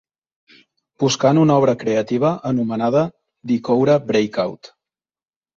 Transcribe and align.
Buscant 1.03 1.41
una 1.41 1.57
obra 1.63 1.75
creativa 1.83 2.33
anomenada 2.53 3.05
The 3.53 3.59
Cowra 3.69 3.99
Breakout 4.11 4.73